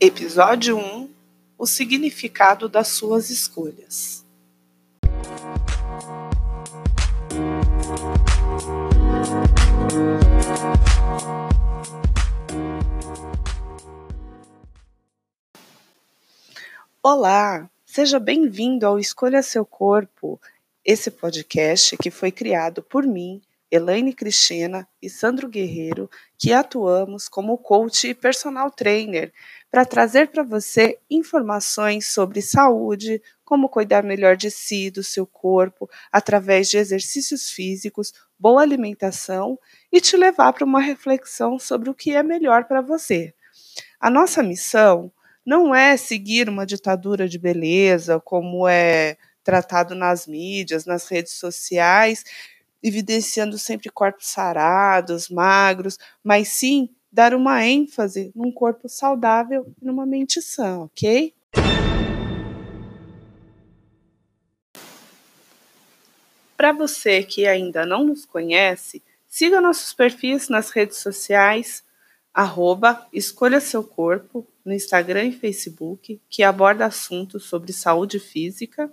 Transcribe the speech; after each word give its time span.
Episódio 0.00 0.78
1 0.78 1.10
O 1.58 1.66
significado 1.66 2.68
das 2.68 2.86
suas 2.86 3.30
escolhas. 3.30 4.24
Olá, 17.02 17.68
seja 17.84 18.20
bem-vindo 18.20 18.86
ao 18.86 19.00
Escolha 19.00 19.42
Seu 19.42 19.66
Corpo, 19.66 20.40
esse 20.84 21.10
podcast 21.10 21.96
que 21.96 22.12
foi 22.12 22.30
criado 22.30 22.84
por 22.84 23.04
mim, 23.04 23.42
Elaine 23.70 24.12
Cristina 24.12 24.88
e 25.00 25.10
Sandro 25.10 25.48
Guerreiro, 25.48 26.10
que 26.38 26.52
atuamos 26.52 27.28
como 27.28 27.58
coach 27.58 28.08
e 28.08 28.14
personal 28.14 28.70
trainer 28.70 29.32
para 29.70 29.84
trazer 29.84 30.28
para 30.28 30.42
você 30.42 30.98
informações 31.10 32.06
sobre 32.08 32.40
saúde, 32.40 33.22
como 33.44 33.68
cuidar 33.68 34.02
melhor 34.02 34.36
de 34.36 34.50
si, 34.50 34.90
do 34.90 35.02
seu 35.02 35.26
corpo, 35.26 35.88
através 36.10 36.68
de 36.70 36.78
exercícios 36.78 37.50
físicos, 37.50 38.12
boa 38.38 38.62
alimentação 38.62 39.58
e 39.92 40.00
te 40.00 40.16
levar 40.16 40.52
para 40.52 40.64
uma 40.64 40.80
reflexão 40.80 41.58
sobre 41.58 41.90
o 41.90 41.94
que 41.94 42.14
é 42.14 42.22
melhor 42.22 42.64
para 42.64 42.80
você. 42.80 43.34
A 44.00 44.08
nossa 44.08 44.42
missão 44.42 45.12
não 45.44 45.74
é 45.74 45.96
seguir 45.96 46.48
uma 46.48 46.66
ditadura 46.66 47.28
de 47.28 47.38
beleza, 47.38 48.20
como 48.20 48.68
é 48.68 49.16
tratado 49.42 49.94
nas 49.94 50.26
mídias, 50.26 50.84
nas 50.84 51.08
redes 51.08 51.32
sociais, 51.32 52.22
evidenciando 52.82 53.58
sempre 53.58 53.90
corpos 53.90 54.28
sarados, 54.28 55.28
magros, 55.28 55.98
mas 56.22 56.48
sim 56.48 56.90
dar 57.10 57.34
uma 57.34 57.64
ênfase 57.64 58.30
num 58.34 58.52
corpo 58.52 58.88
saudável 58.88 59.72
e 59.80 59.84
numa 59.84 60.06
mente 60.06 60.40
sã, 60.40 60.80
ok? 60.80 61.34
Para 66.56 66.72
você 66.72 67.22
que 67.22 67.46
ainda 67.46 67.86
não 67.86 68.04
nos 68.04 68.24
conhece, 68.24 69.02
siga 69.28 69.60
nossos 69.60 69.92
perfis 69.92 70.48
nas 70.48 70.70
redes 70.70 70.98
sociais, 70.98 71.84
arroba 72.34 73.06
Escolha 73.12 73.60
Seu 73.60 73.84
Corpo, 73.84 74.46
no 74.64 74.72
Instagram 74.72 75.26
e 75.26 75.32
Facebook, 75.32 76.20
que 76.28 76.42
aborda 76.42 76.84
assuntos 76.84 77.44
sobre 77.44 77.72
saúde 77.72 78.18
física, 78.18 78.92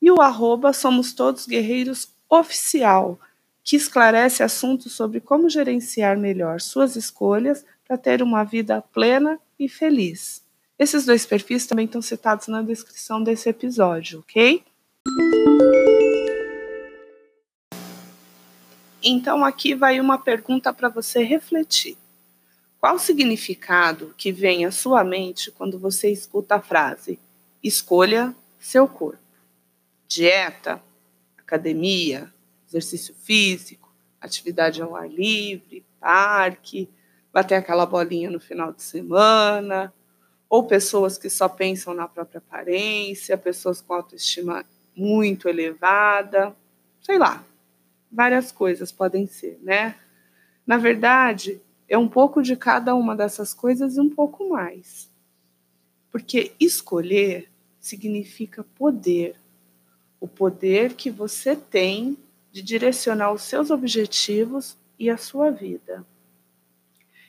e 0.00 0.10
o 0.10 0.20
arroba 0.20 0.74
Somos 0.74 1.14
Todos 1.14 1.46
Guerreiros 1.46 2.08
Oficial, 2.28 3.18
que 3.66 3.74
esclarece 3.74 4.44
assuntos 4.44 4.92
sobre 4.92 5.18
como 5.20 5.50
gerenciar 5.50 6.16
melhor 6.16 6.60
suas 6.60 6.94
escolhas 6.94 7.66
para 7.84 7.98
ter 7.98 8.22
uma 8.22 8.44
vida 8.44 8.80
plena 8.80 9.40
e 9.58 9.68
feliz. 9.68 10.40
Esses 10.78 11.04
dois 11.04 11.26
perfis 11.26 11.66
também 11.66 11.86
estão 11.86 12.00
citados 12.00 12.46
na 12.46 12.62
descrição 12.62 13.20
desse 13.20 13.48
episódio, 13.48 14.20
ok? 14.20 14.62
Então, 19.02 19.44
aqui 19.44 19.74
vai 19.74 19.98
uma 19.98 20.16
pergunta 20.16 20.72
para 20.72 20.88
você 20.88 21.24
refletir. 21.24 21.98
Qual 22.78 22.94
o 22.94 23.00
significado 23.00 24.14
que 24.16 24.30
vem 24.30 24.64
à 24.64 24.70
sua 24.70 25.02
mente 25.02 25.50
quando 25.50 25.76
você 25.76 26.08
escuta 26.08 26.54
a 26.54 26.62
frase 26.62 27.18
escolha 27.60 28.32
seu 28.60 28.86
corpo? 28.86 29.18
Dieta, 30.06 30.80
academia, 31.36 32.32
exercício 32.76 33.14
físico, 33.14 33.92
atividade 34.20 34.82
ao 34.82 34.94
ar 34.94 35.08
livre, 35.08 35.84
parque, 36.00 36.88
bater 37.32 37.54
aquela 37.54 37.86
bolinha 37.86 38.30
no 38.30 38.40
final 38.40 38.72
de 38.72 38.82
semana, 38.82 39.92
ou 40.48 40.66
pessoas 40.66 41.18
que 41.18 41.28
só 41.28 41.48
pensam 41.48 41.94
na 41.94 42.06
própria 42.06 42.38
aparência, 42.38 43.36
pessoas 43.36 43.80
com 43.80 43.94
autoestima 43.94 44.64
muito 44.94 45.48
elevada, 45.48 46.54
sei 47.02 47.18
lá, 47.18 47.44
várias 48.10 48.50
coisas 48.50 48.90
podem 48.90 49.26
ser, 49.26 49.58
né? 49.62 49.96
Na 50.66 50.76
verdade, 50.78 51.60
é 51.88 51.96
um 51.96 52.08
pouco 52.08 52.42
de 52.42 52.56
cada 52.56 52.94
uma 52.94 53.14
dessas 53.14 53.54
coisas 53.54 53.96
e 53.96 54.00
um 54.00 54.10
pouco 54.10 54.48
mais. 54.48 55.10
Porque 56.10 56.52
escolher 56.58 57.48
significa 57.78 58.64
poder. 58.64 59.36
O 60.18 60.26
poder 60.26 60.94
que 60.94 61.10
você 61.10 61.54
tem 61.54 62.16
de 62.56 62.62
direcionar 62.62 63.34
os 63.34 63.42
seus 63.42 63.70
objetivos 63.70 64.78
e 64.98 65.10
a 65.10 65.18
sua 65.18 65.50
vida. 65.50 66.06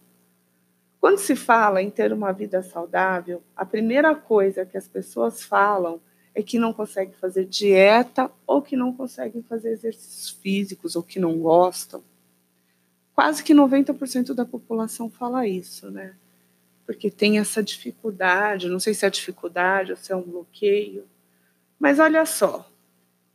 Quando 1.07 1.19
se 1.19 1.37
fala 1.37 1.81
em 1.81 1.89
ter 1.89 2.11
uma 2.11 2.33
vida 2.33 2.61
saudável, 2.61 3.41
a 3.55 3.65
primeira 3.65 4.13
coisa 4.13 4.65
que 4.65 4.77
as 4.77 4.89
pessoas 4.89 5.41
falam 5.41 6.01
é 6.35 6.43
que 6.43 6.59
não 6.59 6.73
conseguem 6.73 7.13
fazer 7.13 7.45
dieta 7.45 8.29
ou 8.45 8.61
que 8.61 8.75
não 8.75 8.91
conseguem 8.91 9.41
fazer 9.41 9.69
exercícios 9.69 10.31
físicos 10.31 10.97
ou 10.97 11.01
que 11.01 11.17
não 11.17 11.39
gostam. 11.39 12.03
Quase 13.15 13.41
que 13.41 13.53
90% 13.53 14.33
da 14.33 14.43
população 14.43 15.09
fala 15.09 15.47
isso, 15.47 15.89
né? 15.89 16.13
Porque 16.85 17.09
tem 17.09 17.39
essa 17.39 17.63
dificuldade, 17.63 18.67
não 18.67 18.77
sei 18.77 18.93
se 18.93 19.05
é 19.05 19.09
dificuldade 19.09 19.91
ou 19.91 19.97
se 19.97 20.11
é 20.11 20.15
um 20.17 20.21
bloqueio. 20.21 21.05
Mas 21.79 21.99
olha 21.99 22.25
só, 22.25 22.69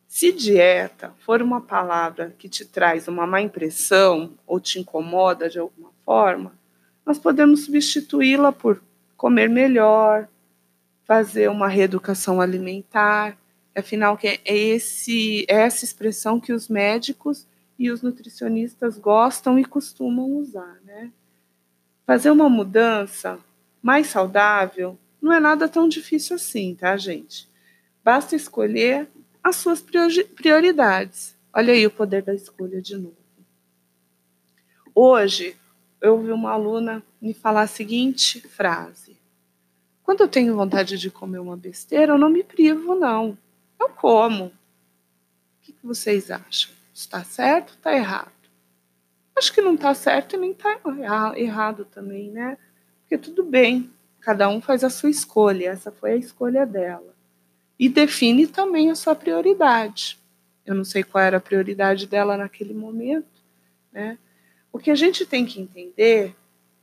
se 0.07 0.31
dieta 0.31 1.15
for 1.21 1.41
uma 1.41 1.63
palavra 1.63 2.35
que 2.39 2.51
te 2.51 2.67
traz 2.67 3.09
uma 3.09 3.27
má 3.27 3.41
impressão 3.41 4.35
ou 4.47 4.61
te 4.61 4.79
incomoda 4.79 5.49
de 5.49 5.59
alguma 5.59 5.91
forma, 6.05 6.61
nós 7.05 7.19
podemos 7.19 7.65
substituí-la 7.65 8.53
por 8.53 8.83
comer 9.17 9.49
melhor, 9.49 10.29
fazer 11.05 11.49
uma 11.51 11.69
reeducação 11.69 12.41
alimentar. 12.41 13.37
Afinal, 13.77 14.17
que 14.17 14.27
é, 14.27 14.41
esse, 14.45 15.45
é 15.49 15.63
essa 15.63 15.85
expressão 15.85 16.39
que 16.39 16.53
os 16.53 16.69
médicos 16.69 17.47
e 17.79 17.91
os 17.91 18.03
nutricionistas 18.03 18.99
gostam 18.99 19.59
e 19.59 19.65
costumam 19.65 20.31
usar, 20.33 20.79
né? 20.85 21.11
Fazer 22.07 22.31
uma 22.31 22.49
mudança 22.49 23.39
mais 23.83 24.09
saudável 24.09 24.99
não 25.21 25.33
é 25.33 25.41
nada 25.41 25.69
tão 25.69 25.89
difícil 25.89 26.37
assim, 26.37 26.75
tá, 26.75 26.97
gente? 26.97 27.49
Basta 28.05 28.37
escolher 28.37 29.09
as 29.43 29.57
suas 29.57 29.81
prioridades. 29.81 31.37
Olha 31.53 31.73
aí 31.73 31.87
o 31.87 31.91
poder 31.91 32.23
da 32.23 32.35
escolha 32.35 32.81
de 32.81 32.97
novo. 32.97 33.17
Hoje, 34.95 35.57
eu 36.03 36.15
ouvi 36.15 36.33
uma 36.33 36.51
aluna 36.51 37.01
me 37.21 37.33
falar 37.33 37.63
a 37.63 37.67
seguinte 37.67 38.41
frase: 38.41 39.17
Quando 40.03 40.21
eu 40.21 40.29
tenho 40.29 40.57
vontade 40.57 40.99
de 40.99 41.11
comer 41.11 41.39
uma 41.39 41.57
besteira, 41.57 42.15
eu 42.15 42.19
não 42.19 42.29
me 42.29 42.43
privo, 42.43 42.97
não. 42.97 43.39
Eu 43.81 43.89
como. 43.91 44.47
O 44.47 44.53
que 45.63 45.75
vocês 45.83 46.31
acham? 46.31 46.73
Está 46.93 47.23
certo 47.23 47.71
ou 47.71 47.77
está 47.77 47.95
errado? 47.95 48.33
Acho 49.37 49.53
que 49.53 49.63
não 49.63 49.75
está 49.75 49.95
certo 49.95 50.35
e 50.35 50.39
nem 50.39 50.51
está 50.51 50.79
errado 51.37 51.85
também, 51.85 52.31
né? 52.31 52.59
Porque 53.01 53.17
tudo 53.17 53.45
bem, 53.45 53.91
cada 54.21 54.49
um 54.49 54.61
faz 54.61 54.83
a 54.85 54.91
sua 54.91 55.09
escolha, 55.09 55.71
essa 55.71 55.91
foi 55.93 56.13
a 56.13 56.17
escolha 56.17 56.67
dela. 56.67 57.15
E 57.79 57.89
define 57.89 58.47
também 58.47 58.91
a 58.91 58.95
sua 58.95 59.15
prioridade. 59.15 60.19
Eu 60.67 60.75
não 60.75 60.85
sei 60.85 61.03
qual 61.03 61.23
era 61.23 61.39
a 61.39 61.41
prioridade 61.41 62.07
dela 62.07 62.37
naquele 62.37 62.75
momento, 62.75 63.41
né? 63.93 64.19
O 64.73 64.79
que 64.79 64.91
a 64.91 64.95
gente 64.95 65.27
tem 65.27 65.45
que 65.45 65.61
entender 65.61 66.35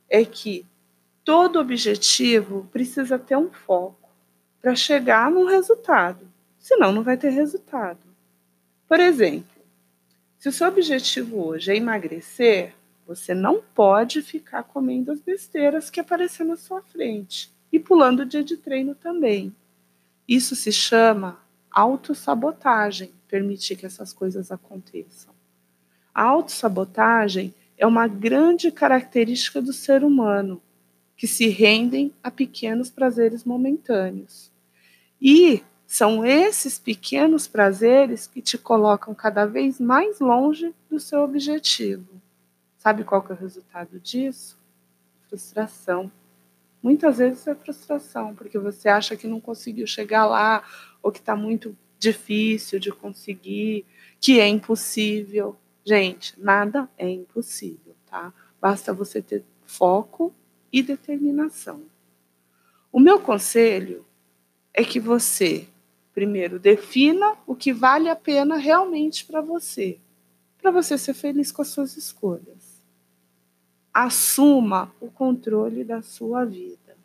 é 0.08 0.24
que 0.24 0.66
todo 1.26 1.60
objetivo 1.60 2.68
precisa 2.72 3.18
ter 3.18 3.36
um 3.36 3.50
foco 3.50 4.10
para 4.62 4.76
chegar 4.76 5.32
num 5.32 5.46
resultado, 5.46 6.28
senão 6.60 6.92
não 6.92 7.04
vai 7.04 7.18
ter 7.18 7.30
resultado. 7.30 8.00
Por 8.88 9.00
exemplo, 9.00 9.60
se 10.38 10.48
o 10.50 10.52
seu 10.52 10.68
objetivo 10.68 11.46
hoje 11.46 11.72
é 11.72 11.76
emagrecer, 11.76 12.74
você 13.06 13.34
não 13.34 13.62
pode 13.62 14.22
ficar 14.22 14.64
comendo 14.64 15.12
as 15.12 15.20
besteiras 15.20 15.90
que 15.90 16.00
aparecem 16.00 16.46
na 16.46 16.56
sua 16.56 16.82
frente 16.82 17.52
e 17.72 17.80
pulando 17.80 18.22
o 18.22 18.26
dia 18.26 18.44
de 18.44 18.56
treino 18.56 18.94
também. 18.94 19.54
Isso 20.28 20.56
se 20.56 20.72
chama 20.72 21.40
autossabotagem, 21.72 23.12
permitir 23.28 23.76
que 23.76 23.86
essas 23.86 24.14
coisas 24.14 24.52
aconteçam. 24.52 25.34
A 26.14 26.24
autossabotagem 26.24 27.54
é 27.80 27.88
uma 27.88 28.08
grande 28.08 28.70
característica 28.72 29.62
do 29.62 29.72
ser 29.72 30.04
humano, 30.04 30.62
que 31.16 31.26
se 31.26 31.48
rendem 31.48 32.14
a 32.22 32.30
pequenos 32.30 32.90
prazeres 32.90 33.46
momentâneos. 33.46 34.52
E 35.22 35.64
são 35.88 36.26
esses 36.26 36.78
pequenos 36.78 37.48
prazeres 37.48 38.28
que 38.28 38.42
te 38.42 38.58
colocam 38.58 39.16
cada 39.16 39.46
vez 39.46 39.80
mais 39.80 40.20
longe 40.20 40.76
do 40.90 41.00
seu 41.00 41.22
objetivo. 41.22 42.22
Sabe 42.78 43.06
qual 43.06 43.26
é 43.30 43.34
o 43.34 43.36
resultado 43.36 43.98
disso? 44.00 44.60
Frustração. 45.30 46.12
Muitas 46.84 47.18
vezes 47.18 47.48
é 47.48 47.56
frustração, 47.56 48.36
porque 48.36 48.60
você 48.60 48.90
acha 48.90 49.16
que 49.16 49.28
não 49.28 49.40
conseguiu 49.40 49.88
chegar 49.88 50.26
lá, 50.26 50.64
ou 51.02 51.12
que 51.12 51.20
está 51.20 51.36
muito 51.36 51.76
difícil 51.98 52.78
de 52.78 52.92
conseguir, 52.92 53.86
que 54.20 54.40
é 54.40 54.48
impossível. 54.48 55.58
Gente, 55.90 56.40
nada 56.40 56.88
é 57.00 57.10
impossível, 57.10 57.96
tá? 58.06 58.32
Basta 58.62 58.94
você 58.94 59.24
ter 59.24 59.44
foco 59.66 60.32
e 60.72 60.84
determinação. 60.84 61.82
O 62.92 63.00
meu 63.00 63.20
conselho 63.20 64.06
é 64.72 64.84
que 64.84 65.00
você, 65.00 65.68
primeiro, 66.14 66.60
defina 66.60 67.36
o 67.48 67.56
que 67.56 67.74
vale 67.74 68.08
a 68.08 68.16
pena 68.16 68.56
realmente 68.56 69.26
para 69.26 69.42
você, 69.42 69.98
para 70.62 70.70
você 70.70 70.96
ser 70.96 71.16
feliz 71.16 71.52
com 71.52 71.64
as 71.64 71.70
suas 71.70 71.98
escolhas. 71.98 72.80
Assuma 73.92 74.94
o 75.02 75.10
controle 75.10 75.84
da 75.84 76.04
sua 76.04 76.46
vida, 76.46 76.96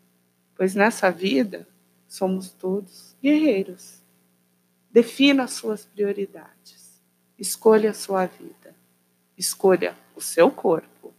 pois 0.54 0.74
nessa 0.74 1.10
vida 1.10 1.66
somos 2.06 2.50
todos 2.50 3.16
guerreiros. 3.22 4.02
Defina 4.90 5.44
as 5.44 5.52
suas 5.52 5.86
prioridades. 5.86 6.83
Escolha 7.38 7.90
a 7.90 7.94
sua 7.94 8.26
vida. 8.26 8.74
Escolha 9.36 9.96
o 10.14 10.20
seu 10.20 10.50
corpo. 10.50 11.13